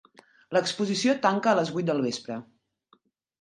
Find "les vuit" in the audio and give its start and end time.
1.59-1.89